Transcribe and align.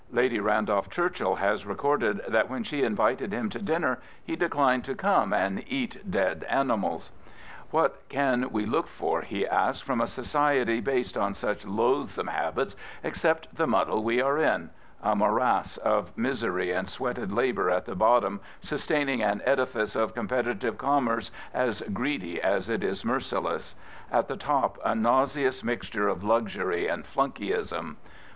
Lady 0.11 0.39
Randolph 0.39 0.89
Churchill 0.89 1.35
has 1.35 1.63
recorded 1.63 2.21
that 2.27 2.49
when 2.49 2.63
she 2.63 2.81
invited 2.81 3.31
him 3.31 3.49
to 3.49 3.59
dinner 3.61 3.99
he 4.23 4.35
declined 4.35 4.83
to 4.85 4.95
come 4.95 5.31
and 5.31 5.63
'"eat 5.71 6.09
dead 6.09 6.43
animals,'' 6.49 7.11
What 7.69 8.01
can 8.09 8.49
we 8.49 8.65
look 8.65 8.87
for, 8.87 9.21
he 9.21 9.47
asks, 9.47 9.79
from 9.79 10.01
a 10.01 10.07
society 10.07 10.79
based 10.79 11.19
on 11.19 11.35
such 11.35 11.67
loathsome 11.67 12.25
habits 12.29 12.75
except 13.03 13.55
the 13.55 13.67
muddle 13.67 14.03
we 14.03 14.19
are 14.19 14.39
in— 14.39 14.71
a 15.03 15.15
morass 15.15 15.77
of 15.77 16.17
misery 16.17 16.71
and 16.71 16.89
sweated 16.89 17.31
labour 17.31 17.69
at 17.69 17.85
the 17.85 17.93
bottom 17.93 18.39
sustaining 18.59 19.21
an 19.21 19.43
edifice 19.45 19.95
of 19.95 20.15
competitive 20.15 20.79
commerce 20.79 21.31
as 21.53 21.83
greedy 21.93 22.41
as 22.41 22.69
it 22.69 22.83
is 22.83 23.05
merciless; 23.05 23.75
at 24.11 24.27
the 24.27 24.35
top 24.35 24.79
a 24.83 24.95
nauseous 24.95 25.63
mix 25.63 25.91
ture 25.91 26.07
of 26.07 26.23
luxury 26.23 26.87
and 26.87 27.05
flunkeyism. 27.05 27.97